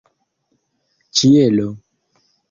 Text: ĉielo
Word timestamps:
ĉielo 1.19 1.67